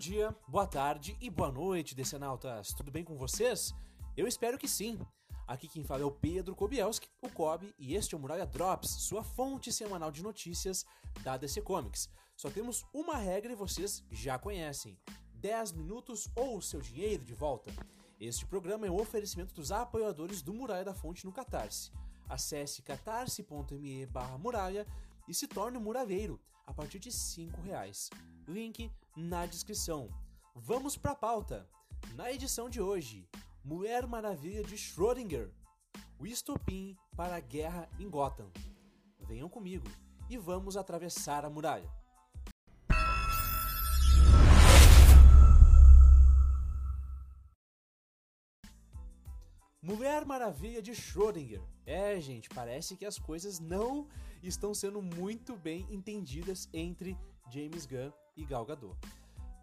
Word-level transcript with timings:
dia, 0.00 0.34
boa 0.48 0.66
tarde 0.66 1.14
e 1.20 1.28
boa 1.28 1.52
noite, 1.52 1.94
decenautas. 1.94 2.68
Tudo 2.68 2.90
bem 2.90 3.04
com 3.04 3.18
vocês? 3.18 3.74
Eu 4.16 4.26
espero 4.26 4.56
que 4.56 4.66
sim. 4.66 4.98
Aqui 5.46 5.68
quem 5.68 5.84
fala 5.84 6.00
é 6.00 6.06
o 6.06 6.10
Pedro 6.10 6.56
Kobielski, 6.56 7.06
o 7.20 7.28
Kobe, 7.28 7.74
e 7.78 7.94
este 7.94 8.14
é 8.14 8.16
o 8.16 8.20
Muralha 8.20 8.46
Drops, 8.46 8.88
sua 8.88 9.22
fonte 9.22 9.70
semanal 9.70 10.10
de 10.10 10.22
notícias 10.22 10.86
da 11.22 11.36
DC 11.36 11.60
Comics. 11.60 12.08
Só 12.34 12.48
temos 12.48 12.82
uma 12.94 13.18
regra 13.18 13.52
e 13.52 13.54
vocês 13.54 14.02
já 14.10 14.38
conhecem: 14.38 14.98
10 15.34 15.72
minutos 15.72 16.30
ou 16.34 16.56
o 16.56 16.62
seu 16.62 16.80
dinheiro 16.80 17.22
de 17.22 17.34
volta. 17.34 17.70
Este 18.18 18.46
programa 18.46 18.86
é 18.86 18.90
um 18.90 18.98
oferecimento 18.98 19.52
dos 19.52 19.70
apoiadores 19.70 20.40
do 20.40 20.54
Muralha 20.54 20.84
da 20.86 20.94
Fonte 20.94 21.26
no 21.26 21.32
Catarse. 21.32 21.92
Acesse 22.26 22.80
catarse.me 22.80 24.08
muralha 24.38 24.86
e 25.30 25.34
se 25.34 25.46
torne 25.46 25.78
um 25.78 25.80
muralheiro 25.80 26.40
a 26.66 26.74
partir 26.74 26.98
de 26.98 27.08
R$ 27.08 27.52
reais. 27.62 28.10
Link 28.48 28.90
na 29.16 29.46
descrição. 29.46 30.08
Vamos 30.56 30.96
para 30.96 31.12
a 31.12 31.14
pauta. 31.14 31.68
Na 32.16 32.32
edição 32.32 32.68
de 32.68 32.80
hoje, 32.80 33.28
Mulher 33.64 34.08
Maravilha 34.08 34.64
de 34.64 34.76
Schrödinger, 34.76 35.48
o 36.18 36.26
estopim 36.26 36.96
para 37.16 37.36
a 37.36 37.40
guerra 37.40 37.88
em 38.00 38.10
Gotham. 38.10 38.50
Venham 39.20 39.48
comigo 39.48 39.86
e 40.28 40.36
vamos 40.36 40.76
atravessar 40.76 41.44
a 41.44 41.50
muralha. 41.50 41.88
Mulher 49.80 50.24
Maravilha 50.24 50.82
de 50.82 50.90
Schrödinger. 50.90 51.62
É, 51.86 52.20
gente, 52.20 52.48
parece 52.48 52.96
que 52.96 53.06
as 53.06 53.16
coisas 53.16 53.60
não 53.60 54.08
estão 54.42 54.74
sendo 54.74 55.00
muito 55.02 55.56
bem 55.56 55.86
entendidas 55.90 56.68
entre 56.72 57.16
James 57.50 57.86
Gunn 57.86 58.12
e 58.36 58.44
Gal 58.44 58.64
Gadot. 58.64 58.96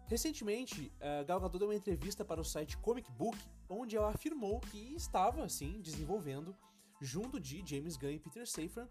Recentemente, 0.06 0.92
uh, 0.96 1.24
Gal 1.26 1.40
Gadot 1.40 1.58
deu 1.58 1.68
uma 1.68 1.74
entrevista 1.74 2.24
para 2.24 2.40
o 2.40 2.44
site 2.44 2.78
Comic 2.78 3.10
Book, 3.12 3.38
onde 3.68 3.96
ela 3.96 4.10
afirmou 4.10 4.60
que 4.60 4.94
estava, 4.94 5.44
assim, 5.44 5.80
desenvolvendo, 5.80 6.56
junto 7.00 7.38
de 7.38 7.62
James 7.66 7.96
Gunn 7.96 8.12
e 8.12 8.18
Peter 8.18 8.46
Safran, 8.46 8.88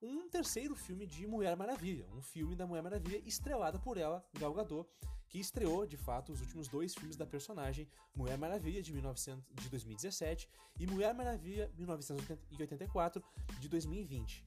um 0.00 0.28
terceiro 0.28 0.76
filme 0.76 1.06
de 1.06 1.26
Mulher 1.26 1.56
Maravilha, 1.56 2.06
um 2.14 2.22
filme 2.22 2.54
da 2.54 2.66
Mulher 2.66 2.82
Maravilha 2.82 3.20
estrelada 3.26 3.78
por 3.78 3.96
ela, 3.96 4.24
Gal 4.38 4.52
Gadot, 4.52 4.88
que 5.28 5.38
estreou, 5.38 5.86
de 5.86 5.96
fato, 5.96 6.32
os 6.32 6.40
últimos 6.40 6.68
dois 6.68 6.94
filmes 6.94 7.16
da 7.16 7.26
personagem, 7.26 7.88
Mulher 8.14 8.38
Maravilha, 8.38 8.82
de, 8.82 8.92
1900, 8.92 9.44
de 9.54 9.68
2017, 9.68 10.48
e 10.78 10.86
Mulher 10.86 11.14
Maravilha, 11.14 11.70
1984, 11.76 13.22
de 13.58 13.68
2020. 13.68 14.44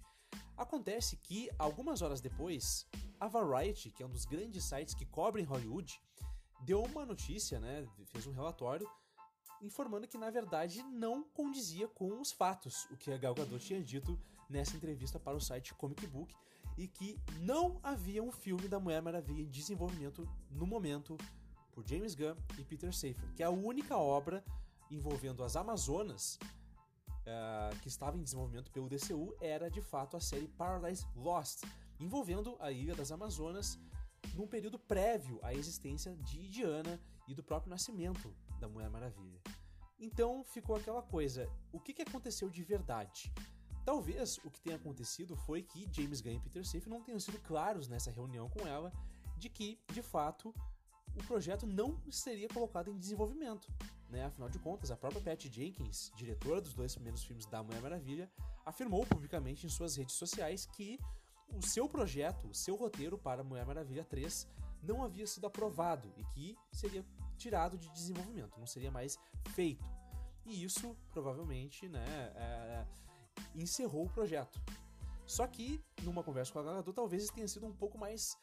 Acontece 0.58 1.18
que, 1.18 1.50
algumas 1.58 2.02
horas 2.02 2.22
depois, 2.22 2.86
a 3.20 3.28
Variety, 3.28 3.92
que 3.92 4.04
é 4.04 4.06
um 4.06 4.10
dos 4.10 4.26
grandes 4.26 4.64
sites 4.64 4.94
que 4.94 5.06
cobrem 5.06 5.46
Hollywood, 5.46 6.02
deu 6.62 6.84
uma 6.84 7.06
notícia, 7.06 7.60
né, 7.60 7.88
fez 8.08 8.28
um 8.28 8.32
relatório 8.32 8.88
informando 9.62 10.08
que 10.08 10.18
na 10.18 10.30
verdade 10.30 10.82
não 10.84 11.24
condizia 11.24 11.88
com 11.88 12.20
os 12.20 12.32
fatos, 12.32 12.86
o 12.92 12.98
que 12.98 13.12
a 13.12 13.18
Gal 13.18 13.36
Gadot 13.36 13.64
tinha 13.64 13.82
dito 13.82 14.20
nessa 14.50 14.76
entrevista 14.76 15.20
para 15.20 15.38
o 15.38 15.42
site 15.42 15.74
Comic 15.76 16.06
Book 16.08 16.34
e 16.78 16.88
que 16.88 17.20
não 17.42 17.80
havia 17.84 18.24
um 18.24 18.32
filme 18.32 18.68
da 18.68 18.80
Mulher 18.80 19.02
Maravilha 19.02 19.42
em 19.42 19.50
desenvolvimento 19.50 20.28
no 20.50 20.66
momento 20.66 21.18
por 21.72 21.88
James 21.88 22.16
Gunn 22.16 22.36
e 22.58 22.64
Peter 22.64 22.94
Safran, 22.94 23.32
que 23.36 23.44
é 23.44 23.46
a 23.46 23.52
única 23.52 23.98
obra 23.98 24.44
envolvendo 24.90 25.44
as 25.44 25.56
Amazonas 25.56 26.38
uh, 27.32 27.80
que 27.80 27.88
estava 27.88 28.18
em 28.18 28.24
desenvolvimento 28.24 28.72
pelo 28.72 28.90
DCU 28.90 29.36
era 29.40 29.70
de 29.70 29.82
fato 29.82 30.18
a 30.18 30.20
série 30.20 30.48
Paradise 30.48 31.06
Lost, 31.16 31.64
envolvendo 32.00 32.58
a 32.60 32.72
Ilha 32.72 32.94
das 32.94 33.12
Amazonas 33.12 33.80
num 34.36 34.48
período 34.48 34.78
prévio 34.78 35.40
à 35.42 35.54
existência 35.54 36.16
de 36.18 36.48
Diana 36.50 37.00
e 37.28 37.34
do 37.34 37.44
próprio 37.44 37.70
nascimento 37.70 38.34
da 38.60 38.68
Mulher 38.68 38.90
Maravilha. 38.90 39.42
Então 40.00 40.44
ficou 40.44 40.76
aquela 40.76 41.02
coisa: 41.02 41.48
o 41.72 41.80
que, 41.80 41.94
que 41.94 42.02
aconteceu 42.02 42.50
de 42.50 42.64
verdade? 42.64 43.32
Talvez 43.84 44.38
o 44.44 44.52
que 44.52 44.62
tenha 44.62 44.76
acontecido 44.76 45.36
foi 45.36 45.64
que 45.64 45.88
James 45.92 46.22
Gunn 46.22 46.34
e 46.34 46.40
Peter 46.40 46.66
Safran 46.66 46.90
não 46.92 47.04
tenham 47.04 47.20
sido 47.20 47.40
claros 47.40 47.88
nessa 47.88 48.12
reunião 48.12 48.48
com 48.50 48.68
ela 48.68 48.92
de 49.38 49.50
que, 49.50 49.80
de 49.92 50.04
fato, 50.04 50.54
o 51.16 51.24
projeto 51.26 51.66
não 51.66 52.00
seria 52.12 52.48
colocado 52.48 52.92
em 52.92 52.98
desenvolvimento. 52.98 53.68
Né? 54.12 54.26
Afinal 54.26 54.50
de 54.50 54.60
contas, 54.60 54.92
a 54.92 54.98
própria 54.98 55.22
Patty 55.22 55.50
Jenkins, 55.50 56.12
diretora 56.16 56.60
dos 56.60 56.74
dois 56.74 56.94
primeiros 56.94 57.24
filmes 57.24 57.46
da 57.46 57.64
Mulher 57.64 57.82
Maravilha, 57.82 58.30
afirmou 58.66 59.06
publicamente 59.06 59.66
em 59.66 59.70
suas 59.70 59.96
redes 59.96 60.16
sociais 60.16 60.66
que 60.66 61.00
o 61.56 61.62
seu 61.62 61.88
projeto, 61.88 62.48
o 62.48 62.54
seu 62.54 62.76
roteiro 62.76 63.18
para 63.18 63.44
Mulher 63.44 63.66
Maravilha 63.66 64.04
3 64.04 64.48
não 64.84 65.04
havia 65.04 65.26
sido 65.26 65.48
aprovado 65.48 66.12
e 66.18 66.24
que 66.26 66.58
seria 66.72 67.06
tirado 67.38 67.78
de 67.78 67.90
desenvolvimento, 67.90 68.60
não 68.60 68.68
seria 68.68 68.92
mais 68.92 69.18
feito. 69.54 69.86
E 70.46 70.64
isso 70.64 70.98
provavelmente 71.12 71.88
né, 71.88 72.06
é, 72.36 72.86
encerrou 73.56 74.06
o 74.06 74.10
projeto. 74.10 74.60
Só 75.26 75.48
que, 75.48 75.82
numa 76.02 76.24
conversa 76.24 76.52
com 76.52 76.60
a 76.60 76.64
Gal 76.64 76.84
talvez 76.94 77.30
tenha 77.30 77.48
sido 77.48 77.66
um 77.66 77.74
pouco 77.74 77.98
mais 77.98 78.38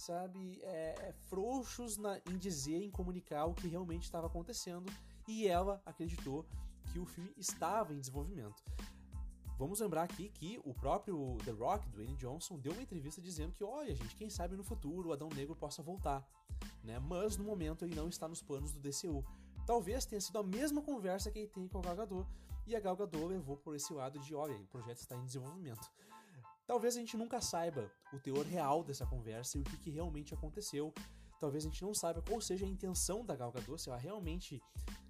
sabe, 0.00 0.60
é, 0.62 0.94
é, 0.98 1.14
frouxos 1.28 1.96
na, 1.96 2.18
em 2.30 2.38
dizer, 2.38 2.82
em 2.82 2.90
comunicar 2.90 3.46
o 3.46 3.54
que 3.54 3.68
realmente 3.68 4.04
estava 4.04 4.26
acontecendo, 4.26 4.90
e 5.26 5.46
ela 5.46 5.82
acreditou 5.84 6.46
que 6.92 6.98
o 6.98 7.04
filme 7.04 7.32
estava 7.36 7.92
em 7.92 7.98
desenvolvimento. 7.98 8.62
Vamos 9.58 9.80
lembrar 9.80 10.04
aqui 10.04 10.28
que 10.28 10.60
o 10.64 10.72
próprio 10.72 11.36
The 11.44 11.50
Rock, 11.50 11.88
Dwayne 11.88 12.16
Johnson, 12.16 12.58
deu 12.58 12.72
uma 12.72 12.82
entrevista 12.82 13.20
dizendo 13.20 13.52
que, 13.52 13.64
olha, 13.64 13.94
gente, 13.94 14.14
quem 14.14 14.30
sabe 14.30 14.56
no 14.56 14.62
futuro 14.62 15.08
o 15.08 15.12
Adão 15.12 15.28
Negro 15.34 15.56
possa 15.56 15.82
voltar, 15.82 16.24
né? 16.84 16.98
Mas 17.00 17.36
no 17.36 17.42
momento 17.42 17.84
ele 17.84 17.94
não 17.94 18.08
está 18.08 18.28
nos 18.28 18.40
planos 18.40 18.72
do 18.72 18.78
DCU. 18.78 19.24
Talvez 19.66 20.06
tenha 20.06 20.20
sido 20.20 20.38
a 20.38 20.44
mesma 20.44 20.80
conversa 20.80 21.30
que 21.30 21.40
ele 21.40 21.48
tem 21.48 21.66
com 21.66 21.78
a 21.78 21.82
Gal 21.82 21.96
Gadot, 21.96 22.30
e 22.68 22.76
a 22.76 22.80
Gal 22.80 22.96
Gadot 22.96 23.24
levou 23.24 23.56
por 23.56 23.74
esse 23.74 23.92
lado 23.92 24.18
de, 24.20 24.32
olha, 24.32 24.56
o 24.56 24.66
projeto 24.66 24.98
está 24.98 25.16
em 25.16 25.24
desenvolvimento. 25.24 25.90
Talvez 26.68 26.96
a 26.96 27.00
gente 27.00 27.16
nunca 27.16 27.40
saiba 27.40 27.90
o 28.12 28.20
teor 28.20 28.44
real 28.44 28.84
dessa 28.84 29.06
conversa 29.06 29.56
e 29.56 29.62
o 29.62 29.64
que, 29.64 29.78
que 29.78 29.90
realmente 29.90 30.34
aconteceu. 30.34 30.92
Talvez 31.40 31.64
a 31.64 31.68
gente 31.68 31.80
não 31.80 31.94
saiba 31.94 32.20
qual 32.20 32.42
seja 32.42 32.66
a 32.66 32.68
intenção 32.68 33.24
da 33.24 33.34
Gal 33.34 33.50
Gadot, 33.50 33.80
se 33.80 33.88
ela 33.88 33.96
realmente 33.96 34.60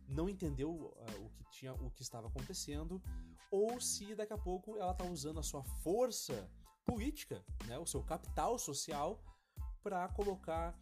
não 0.06 0.28
entendeu 0.28 0.70
uh, 0.70 1.26
o 1.26 1.30
que 1.30 1.44
tinha, 1.50 1.74
o 1.74 1.90
que 1.90 2.02
estava 2.02 2.28
acontecendo, 2.28 3.02
ou 3.50 3.80
se 3.80 4.14
daqui 4.14 4.32
a 4.32 4.38
pouco 4.38 4.76
ela 4.76 4.92
está 4.92 5.04
usando 5.04 5.40
a 5.40 5.42
sua 5.42 5.64
força 5.82 6.48
política, 6.84 7.44
né, 7.66 7.76
o 7.76 7.86
seu 7.86 8.04
capital 8.04 8.56
social, 8.56 9.20
para 9.82 10.06
colocar 10.10 10.78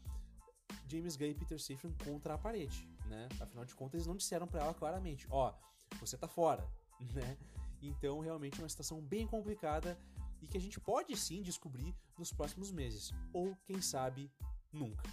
James 0.87 1.17
Gunn 1.17 1.29
e 1.29 1.35
Peter 1.35 1.59
Safran 1.59 1.95
contra 2.05 2.35
a 2.35 2.39
parede, 2.39 2.87
né? 3.07 3.29
Afinal 3.41 3.65
de 3.65 3.75
contas, 3.75 3.95
eles 3.95 4.07
não 4.07 4.17
disseram 4.17 4.47
para 4.47 4.61
ela 4.61 4.75
claramente, 4.75 5.27
ó, 5.31 5.51
oh, 5.51 5.99
você 5.99 6.19
tá 6.19 6.29
fora, 6.29 6.69
né? 7.15 7.39
Então, 7.81 8.21
realmente 8.21 8.61
é 8.61 8.63
uma 8.63 8.69
situação 8.69 9.01
bem 9.01 9.27
complicada 9.27 9.99
e 10.41 10.47
que 10.47 10.57
a 10.57 10.61
gente 10.61 10.81
pode 10.81 11.17
sim 11.17 11.43
descobrir 11.43 11.95
nos 12.19 12.33
próximos 12.33 12.71
meses, 12.71 13.13
ou 13.33 13.57
quem 13.65 13.81
sabe 13.81 14.31
nunca. 14.73 15.09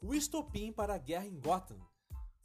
O 0.00 0.14
estopim 0.14 0.72
para 0.72 0.94
a 0.94 0.98
guerra 0.98 1.26
em 1.26 1.38
Gotham. 1.38 1.78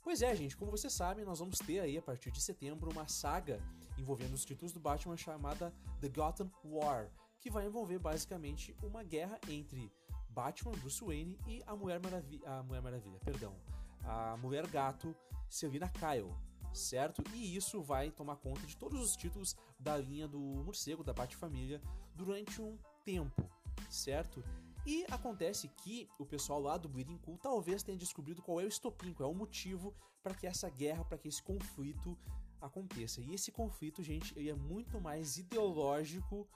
Pois 0.02 0.22
é, 0.22 0.36
gente, 0.36 0.56
como 0.56 0.72
vocês 0.72 0.94
sabem, 0.94 1.26
nós 1.26 1.40
vamos 1.40 1.58
ter 1.58 1.80
aí 1.80 1.98
a 1.98 2.02
partir 2.02 2.32
de 2.32 2.40
setembro 2.40 2.92
uma 2.92 3.08
saga 3.08 3.62
envolvendo 3.98 4.34
os 4.34 4.46
títulos 4.46 4.72
do 4.72 4.80
Batman 4.80 5.18
chamada 5.18 5.74
The 6.00 6.10
Gotham 6.10 6.52
War, 6.64 7.12
que 7.40 7.50
vai 7.50 7.66
envolver 7.66 8.00
basicamente 8.00 8.76
uma 8.82 9.04
guerra 9.04 9.40
entre 9.50 9.92
Batman, 10.30 10.72
Bruce 10.74 11.04
Wayne 11.04 11.38
e 11.48 11.64
a 11.66 11.76
Mulher 11.76 12.00
Maravilha, 12.00 12.48
a 12.48 12.64
Mulher 12.64 12.82
Maravilha, 12.82 13.20
perdão, 13.20 13.56
a 14.04 14.38
Mulher 14.38 14.68
Gato, 14.68 15.16
Selina 15.50 15.90
Kyle 15.90 16.32
certo? 16.78 17.24
E 17.34 17.56
isso 17.56 17.82
vai 17.82 18.12
tomar 18.12 18.38
conta 18.38 18.66
de 18.66 18.78
todos 18.78 19.02
os 19.02 19.16
títulos 19.16 19.56
da 19.80 19.98
linha 19.98 20.28
do 20.28 20.40
morcego, 20.40 21.04
da 21.04 21.14
Bat-Família, 21.14 21.82
durante 22.16 22.62
um 22.62 22.78
tempo, 23.04 23.50
certo? 23.90 24.44
E 24.86 25.06
acontece 25.12 25.68
que 25.68 26.08
o 26.18 26.26
pessoal 26.26 26.62
lá 26.62 26.78
do 26.78 26.88
Bleeding 26.88 27.18
Cool 27.18 27.38
talvez 27.38 27.84
tenha 27.84 27.98
descobrido 27.98 28.42
qual 28.42 28.62
é 28.62 28.64
o 28.64 28.70
estopim, 28.70 29.14
qual 29.14 29.30
é 29.30 29.34
o 29.34 29.36
motivo 29.36 29.94
para 30.24 30.34
que 30.34 30.48
essa 30.48 30.70
guerra, 30.70 31.04
para 31.04 31.18
que 31.18 31.28
esse 31.28 31.44
conflito 31.44 32.18
aconteça. 32.62 33.22
E 33.22 33.34
esse 33.34 33.52
conflito, 33.52 34.02
gente, 34.02 34.38
ele 34.38 34.50
é 34.50 34.54
muito 34.54 35.02
mais 35.02 35.38
ideológico 35.38 36.48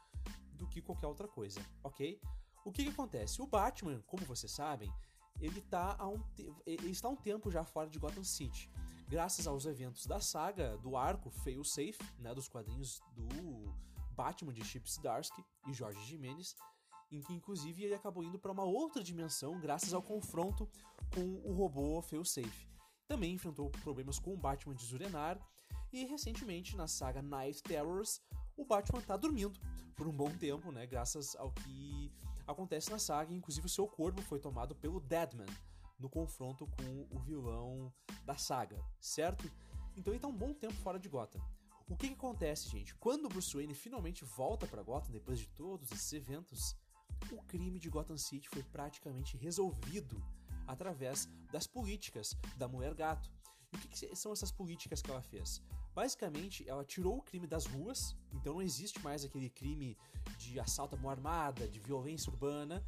do 0.54 0.68
que 0.68 0.82
qualquer 0.82 1.08
outra 1.08 1.28
coisa, 1.28 1.60
ok? 1.84 2.22
O 2.64 2.72
que, 2.72 2.84
que 2.84 2.90
acontece? 2.90 3.42
O 3.42 3.48
Batman, 3.48 4.02
como 4.08 4.26
vocês 4.26 4.52
sabem, 4.52 4.92
ele, 5.40 5.62
tá 5.62 5.98
um 6.08 6.24
ele 6.66 6.90
está 6.92 7.08
há 7.08 7.12
um 7.12 7.16
tempo 7.16 7.50
já 7.50 7.64
fora 7.64 7.90
de 7.90 7.98
Gotham 7.98 8.24
City 8.24 8.70
graças 9.12 9.46
aos 9.46 9.66
eventos 9.66 10.06
da 10.06 10.22
saga 10.22 10.78
do 10.78 10.96
arco 10.96 11.30
Fail 11.30 11.66
Safe, 11.66 12.00
né, 12.18 12.34
dos 12.34 12.48
quadrinhos 12.48 13.02
do 13.12 13.76
Batman 14.16 14.54
de 14.54 14.64
Chip 14.64 14.90
Zdarsky 14.90 15.44
e 15.68 15.74
Jorge 15.74 16.02
Jimenez, 16.06 16.56
em 17.12 17.20
que 17.20 17.34
inclusive 17.34 17.84
ele 17.84 17.94
acabou 17.94 18.24
indo 18.24 18.40
para 18.40 18.54
uma 18.54 18.64
outra 18.64 19.04
dimensão 19.04 19.60
graças 19.60 19.94
ao 19.94 20.02
confronto 20.02 20.66
com 21.14 21.42
o 21.44 21.52
robô 21.52 22.02
Fail 22.02 22.24
Safe. 22.24 22.70
Também 23.06 23.34
enfrentou 23.34 23.70
problemas 23.84 24.18
com 24.18 24.34
o 24.34 24.38
Batman 24.38 24.74
de 24.74 24.86
Zurenar 24.86 25.38
e 25.92 26.06
recentemente 26.06 26.78
na 26.78 26.88
saga 26.88 27.22
Night 27.22 27.62
Terrors 27.64 28.22
o 28.56 28.64
Batman 28.64 29.00
está 29.00 29.18
dormindo 29.18 29.60
por 29.94 30.08
um 30.08 30.14
bom 30.14 30.30
tempo, 30.38 30.72
né, 30.72 30.88
graças 30.88 31.36
ao 31.36 31.52
que 31.52 32.10
acontece 32.48 32.90
na 32.90 32.98
saga, 32.98 33.34
inclusive 33.34 33.66
o 33.66 33.70
seu 33.70 33.86
corpo 33.90 34.22
foi 34.22 34.40
tomado 34.40 34.74
pelo 34.74 35.02
Deadman 35.02 35.50
no 36.02 36.10
confronto 36.10 36.68
com 36.68 37.08
o 37.16 37.20
vilão 37.20 37.94
da 38.26 38.36
saga, 38.36 38.84
certo? 39.00 39.50
Então 39.96 40.14
ele 40.14 40.20
tá 40.20 40.28
um 40.28 40.36
bom 40.36 40.54
tempo 40.54 40.74
fora 40.74 41.00
de 41.00 41.08
Gotham. 41.08 41.42
O 41.88 41.96
que, 41.96 42.08
que 42.08 42.14
acontece, 42.14 42.70
gente? 42.70 42.96
Quando 42.96 43.26
o 43.26 43.30
Bruce 43.30 43.54
Wayne 43.54 43.74
finalmente 43.74 44.24
volta 44.24 44.66
para 44.66 44.82
Gotham, 44.82 45.12
depois 45.12 45.40
de 45.40 45.48
todos 45.50 45.92
esses 45.92 46.12
eventos, 46.14 46.76
o 47.32 47.42
crime 47.44 47.80
de 47.80 47.90
Gotham 47.90 48.18
City 48.18 48.48
foi 48.50 48.64
praticamente 48.64 49.38
resolvido 49.38 50.24
através 50.66 51.28
das 51.52 51.68
políticas 51.68 52.36
da 52.56 52.68
Mulher 52.68 52.94
Gato. 52.94 53.30
E 53.74 53.76
o 53.76 53.80
que, 53.80 53.88
que 53.90 54.16
são 54.16 54.32
essas 54.32 54.52
políticas 54.52 55.02
que 55.02 55.12
ela 55.12 55.22
fez? 55.22 55.62
Basicamente, 55.94 56.68
ela 56.68 56.86
tirou 56.86 57.18
o 57.18 57.22
crime 57.22 57.46
das 57.46 57.66
ruas, 57.66 58.16
então 58.34 58.54
não 58.54 58.62
existe 58.62 59.02
mais 59.02 59.26
aquele 59.26 59.50
crime 59.50 59.98
de 60.38 60.60
assalto 60.60 60.96
à 60.96 60.98
mão 60.98 61.12
armada, 61.12 61.68
de 61.68 61.80
violência 61.80 62.32
urbana, 62.32 62.82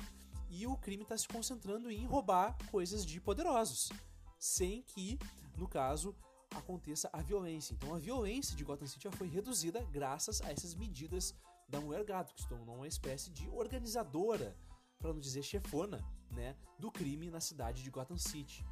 e 0.55 0.67
o 0.67 0.77
crime 0.77 1.01
está 1.01 1.17
se 1.17 1.27
concentrando 1.27 1.89
em 1.89 2.05
roubar 2.05 2.55
coisas 2.69 3.03
de 3.03 3.19
poderosos, 3.19 3.91
sem 4.37 4.83
que, 4.83 5.17
no 5.57 5.67
caso, 5.67 6.15
aconteça 6.55 7.09
a 7.11 7.21
violência. 7.21 7.73
Então 7.73 7.95
a 7.95 7.97
violência 7.97 8.55
de 8.55 8.63
Gotham 8.63 8.85
City 8.85 9.09
foi 9.11 9.27
reduzida 9.27 9.83
graças 9.91 10.41
a 10.41 10.51
essas 10.51 10.75
medidas 10.75 11.33
da 11.67 11.81
Mulher 11.81 12.03
Gato, 12.03 12.35
que 12.35 12.41
se 12.43 12.47
tornou 12.47 12.75
uma 12.75 12.87
espécie 12.87 13.31
de 13.31 13.49
organizadora, 13.49 14.55
para 14.99 15.11
não 15.11 15.19
dizer 15.19 15.41
chefona, 15.41 15.99
né, 16.31 16.55
do 16.77 16.91
crime 16.91 17.31
na 17.31 17.41
cidade 17.41 17.81
de 17.81 17.89
Gotham 17.89 18.17
City. 18.17 18.63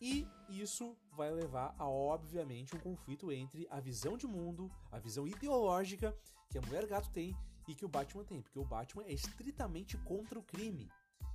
E 0.00 0.28
isso 0.48 0.94
vai 1.16 1.30
levar 1.32 1.74
a, 1.78 1.88
obviamente, 1.88 2.76
um 2.76 2.80
conflito 2.80 3.32
entre 3.32 3.66
a 3.70 3.80
visão 3.80 4.16
de 4.16 4.26
mundo, 4.26 4.70
a 4.92 4.98
visão 4.98 5.26
ideológica 5.26 6.14
que 6.50 6.58
a 6.58 6.60
Mulher 6.60 6.86
Gato 6.86 7.10
tem 7.10 7.34
e 7.66 7.74
que 7.74 7.84
o 7.84 7.88
Batman 7.88 8.24
tem, 8.24 8.40
porque 8.40 8.58
o 8.58 8.64
Batman 8.64 9.04
é 9.04 9.12
estritamente 9.12 9.96
contra 9.98 10.38
o 10.38 10.42
crime. 10.42 10.88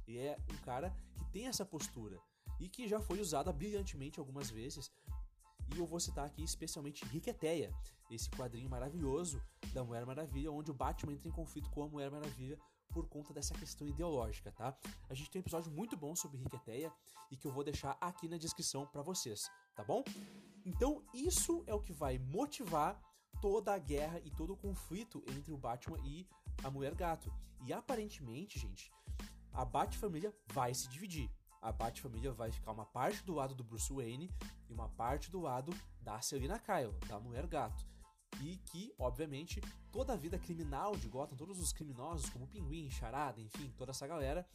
E 0.08 0.18
é 0.18 0.38
um 0.52 0.58
cara 0.58 0.96
que 1.16 1.26
tem 1.32 1.48
essa 1.48 1.66
postura 1.66 2.20
e 2.60 2.68
que 2.68 2.88
já 2.88 3.00
foi 3.00 3.20
usada 3.20 3.52
brilhantemente 3.52 4.20
algumas 4.20 4.50
vezes 4.50 4.92
e 5.76 5.80
eu 5.80 5.86
vou 5.86 6.00
citar 6.00 6.26
aqui 6.26 6.44
especialmente 6.44 7.06
Riqueteia, 7.06 7.74
esse 8.12 8.30
quadrinho 8.30 8.70
maravilhoso 8.70 9.42
da 9.74 9.84
Mulher 9.84 10.06
Maravilha, 10.06 10.52
onde 10.52 10.70
o 10.70 10.74
Batman 10.74 11.14
entra 11.14 11.28
em 11.28 11.32
conflito 11.32 11.70
com 11.70 11.84
a 11.84 11.88
Mulher 11.88 12.12
Maravilha 12.12 12.60
por 12.90 13.08
conta 13.08 13.34
dessa 13.34 13.56
questão 13.56 13.88
ideológica, 13.88 14.52
tá? 14.52 14.78
A 15.10 15.14
gente 15.16 15.32
tem 15.32 15.40
um 15.40 15.44
episódio 15.44 15.72
muito 15.72 15.98
bom 15.98 16.16
sobre 16.16 16.38
Riqueteia 16.38 16.94
e 17.32 17.36
que 17.36 17.48
eu 17.48 17.52
vou 17.52 17.64
deixar 17.64 17.98
aqui 18.00 18.28
na 18.28 18.38
descrição 18.38 18.86
para 18.86 19.02
vocês, 19.02 19.50
tá 19.76 19.84
bom? 19.84 20.04
Então, 20.64 21.04
isso 21.14 21.64
é 21.66 21.74
o 21.74 21.80
que 21.80 21.92
vai 21.92 22.20
motivar 22.20 23.02
toda 23.42 23.74
a 23.74 23.80
guerra 23.80 24.22
e 24.24 24.30
todo 24.30 24.54
o 24.54 24.58
conflito 24.58 25.24
entre 25.28 25.52
o 25.52 25.58
Batman 25.58 25.98
e 26.06 26.28
a 26.64 26.70
Mulher 26.70 26.94
Gato. 26.94 27.34
E 27.66 27.74
aparentemente, 27.74 28.60
gente, 28.60 28.92
a 29.54 29.64
Bat-família 29.64 30.34
vai 30.48 30.74
se 30.74 30.90
dividir 30.90 31.30
a 31.64 31.72
Bat-família 31.72 32.34
vai 32.34 32.52
ficar 32.52 32.74
uma 32.74 32.86
parte 32.86 33.24
do 33.24 33.34
lado 33.34 33.56
do 33.56 33.64
Bruce 33.64 33.92
Wayne 33.92 34.30
e 34.70 34.74
uma 34.74 34.90
parte 34.90 35.32
do 35.32 35.40
lado 35.40 35.74
da 36.02 36.20
Selina 36.20 36.60
Kyle, 36.60 36.92
da 37.08 37.18
Mulher 37.22 37.48
Gato. 37.48 37.88
E 38.42 38.58
que, 38.58 38.94
obviamente, 39.00 39.62
toda 39.90 40.12
a 40.12 40.18
vida 40.18 40.38
criminal 40.38 40.94
de 40.98 41.08
Gotham, 41.08 41.38
todos 41.38 41.62
os 41.62 41.72
criminosos, 41.72 42.30
como 42.30 42.50
Pinguim, 42.50 42.90
Charada, 42.90 43.40
enfim, 43.40 43.72
toda 43.78 43.92
essa 43.92 44.06
galera, 44.06 44.46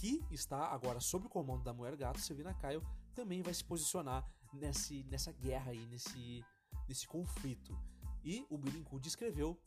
que 0.00 0.24
está 0.30 0.68
agora 0.68 1.00
sob 1.00 1.26
o 1.26 1.28
comando 1.28 1.64
da 1.64 1.74
Mulher 1.74 1.96
Gato, 1.96 2.18
Selina 2.18 2.54
Kyle, 2.54 2.82
também 3.14 3.42
vai 3.42 3.52
se 3.52 3.62
posicionar 3.62 4.26
nesse, 4.54 5.04
nessa 5.04 5.32
guerra 5.32 5.72
aí, 5.72 5.84
nesse, 5.88 6.42
nesse 6.88 7.06
conflito. 7.06 7.78
E 8.24 8.46
o 8.48 8.54
Hood 8.56 9.02
descreveu 9.02 9.60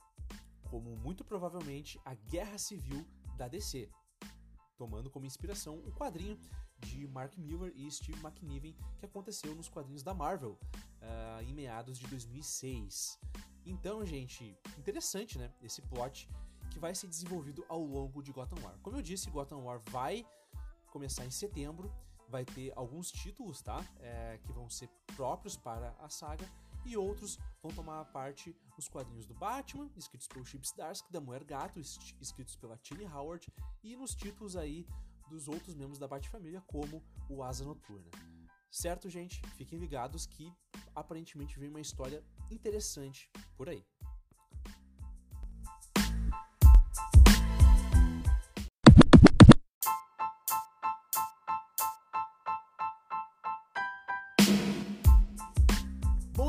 como 0.64 0.96
muito 0.96 1.24
provavelmente 1.24 2.02
a 2.04 2.16
guerra 2.16 2.58
civil 2.58 3.06
da 3.38 3.48
DC, 3.48 3.88
tomando 4.78 5.10
como 5.10 5.26
inspiração 5.26 5.80
o 5.86 5.92
quadrinho 5.92 6.38
de 6.80 7.08
Mark 7.08 7.38
Miller 7.38 7.72
e 7.76 7.90
Steve 7.90 8.20
McNiven 8.20 8.76
que 8.98 9.06
aconteceu 9.06 9.56
nos 9.56 9.70
quadrinhos 9.70 10.04
da 10.04 10.14
Marvel 10.14 10.58
uh, 11.02 11.42
em 11.42 11.54
meados 11.54 11.98
de 11.98 12.08
2006. 12.08 13.20
Então, 13.66 14.06
gente, 14.06 14.58
interessante, 14.78 15.38
né? 15.38 15.52
Esse 15.62 15.82
plot 15.82 16.30
que 16.70 16.80
vai 16.80 16.94
ser 16.94 17.08
desenvolvido 17.08 17.66
ao 17.70 17.82
longo 17.84 18.22
de 18.22 18.32
Gotham 18.32 18.62
War. 18.64 18.78
Como 18.82 18.98
eu 18.98 19.02
disse, 19.02 19.30
Gotham 19.30 19.60
War 19.60 19.82
vai 19.90 20.26
começar 20.88 21.26
em 21.26 21.32
setembro, 21.32 21.92
vai 22.28 22.46
ter 22.46 22.72
alguns 22.76 23.12
títulos, 23.12 23.62
tá? 23.62 23.84
É, 24.00 24.40
que 24.44 24.52
vão 24.52 24.70
ser 24.70 24.90
próprios 25.16 25.56
para 25.56 25.96
a 26.00 26.10
saga 26.10 26.46
e 26.86 26.96
outros 26.96 27.38
vão 27.62 27.72
tomar 27.72 28.06
parte 28.06 28.56
nos 28.76 28.88
quadrinhos 28.88 29.26
do 29.26 29.34
Batman, 29.34 29.90
escritos 29.96 30.28
pelo 30.28 30.46
Chip 30.46 30.68
Zdarsky, 30.68 31.12
da 31.12 31.20
Mulher 31.20 31.44
Gato, 31.44 31.80
escritos 31.80 32.56
pela 32.56 32.78
Tini 32.78 33.06
Howard, 33.06 33.48
e 33.84 33.96
nos 33.96 34.14
títulos 34.14 34.56
aí 34.56 34.86
dos 35.30 35.48
outros 35.48 35.76
membros 35.76 35.98
da 35.98 36.08
Bat-família, 36.08 36.62
como 36.68 37.04
o 37.30 37.44
Asa 37.44 37.66
Noturna. 37.66 38.10
Certo, 38.70 39.10
gente? 39.10 39.42
Fiquem 39.56 39.80
ligados 39.80 40.26
que 40.26 40.54
aparentemente 40.94 41.58
vem 41.58 41.70
uma 41.70 41.80
história 41.82 42.24
interessante 42.52 43.32
por 43.56 43.70
aí. 43.70 43.86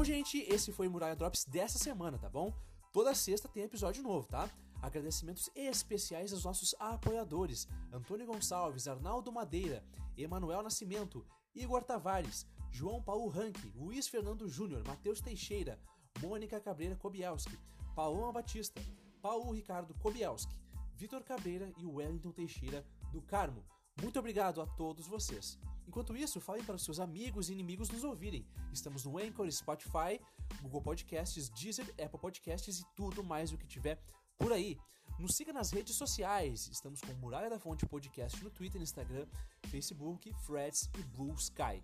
Gente, 0.05 0.39
esse 0.39 0.73
foi 0.73 0.89
o 0.89 0.91
Muralha 0.91 1.17
Drops 1.17 1.45
dessa 1.45 1.79
semana, 1.79 2.19
tá 2.19 2.29
bom? 2.29 2.53
Toda 2.93 3.15
sexta 3.15 3.49
tem 3.49 3.63
episódio 3.63 4.03
novo, 4.03 4.27
tá? 4.27 4.49
Agradecimentos 4.83 5.51
especiais 5.55 6.33
aos 6.33 6.45
nossos 6.45 6.75
apoiadores: 6.79 7.69
Antônio 7.93 8.27
Gonçalves, 8.27 8.89
Arnaldo 8.89 9.33
Madeira, 9.33 9.85
Emanuel 10.17 10.63
Nascimento, 10.63 11.25
Igor 11.55 11.85
Tavares, 11.85 12.47
João 12.71 13.03
Paulo 13.03 13.29
Ranque, 13.29 13.73
Luiz 13.75 14.09
Fernando 14.09 14.49
Júnior, 14.49 14.83
Matheus 14.87 15.21
Teixeira, 15.21 15.81
Mônica 16.21 16.61
Cabreira 16.61 16.97
Kobielski, 16.97 17.59
Paloma 17.95 18.33
Batista, 18.33 18.81
Paulo 19.23 19.53
Ricardo 19.53 19.95
Kobielski, 19.95 20.55
Vitor 20.95 21.23
Cabreira 21.23 21.73
e 21.79 21.87
Wellington 21.87 22.33
Teixeira 22.33 22.85
do 23.13 23.23
Carmo. 23.23 23.65
Muito 24.01 24.19
obrigado 24.19 24.61
a 24.61 24.67
todos 24.67 25.07
vocês. 25.07 25.59
Enquanto 25.87 26.17
isso, 26.17 26.41
falem 26.41 26.65
para 26.65 26.75
os 26.75 26.85
seus 26.85 26.99
amigos 26.99 27.49
e 27.49 27.53
inimigos 27.53 27.89
nos 27.91 28.05
ouvirem. 28.05 28.45
Estamos 28.73 29.05
no 29.05 29.19
Anchor, 29.19 29.51
Spotify, 29.51 30.21
Google 30.61 30.83
Podcasts, 30.83 31.49
Deezer, 31.51 31.89
Apple 32.03 32.19
Podcasts 32.19 32.81
e 32.81 32.85
tudo 32.95 33.23
mais 33.23 33.53
o 33.53 33.59
que 33.59 33.67
tiver 33.67 34.01
por 34.37 34.53
aí. 34.53 34.77
Nos 35.19 35.35
siga 35.37 35.53
nas 35.53 35.71
redes 35.71 35.95
sociais. 35.95 36.69
Estamos 36.69 37.01
com 37.01 37.13
Muralha 37.15 37.49
da 37.49 37.59
Fonte 37.59 37.87
Podcast 37.87 38.43
no 38.43 38.51
Twitter, 38.51 38.83
Instagram, 38.83 39.27
Facebook, 39.69 40.31
Threads 40.45 40.91
e 40.99 41.03
Blue 41.05 41.35
Sky. 41.35 41.83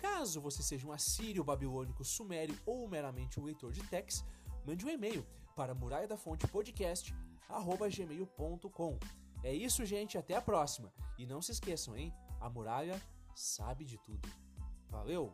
Caso 0.00 0.40
você 0.40 0.62
seja 0.62 0.86
um 0.86 0.92
assírio, 0.92 1.44
babilônico, 1.44 2.04
sumério 2.04 2.56
ou 2.64 2.88
meramente 2.88 3.40
um 3.40 3.44
leitor 3.44 3.72
de 3.72 3.82
text, 3.88 4.24
mande 4.64 4.86
um 4.86 4.88
e-mail 4.88 5.26
para 5.56 5.74
muralha 5.74 6.06
da 6.06 6.16
fonte 6.16 6.46
podcast 6.46 7.12
gmail.com. 7.94 8.98
É 9.42 9.52
isso, 9.52 9.84
gente. 9.84 10.16
Até 10.16 10.36
a 10.36 10.42
próxima. 10.42 10.92
E 11.18 11.26
não 11.26 11.42
se 11.42 11.52
esqueçam, 11.52 11.96
hein? 11.96 12.14
A 12.40 12.48
muralha 12.48 13.00
sabe 13.40 13.84
de 13.84 13.96
tudo. 13.98 14.28
Valeu! 14.90 15.32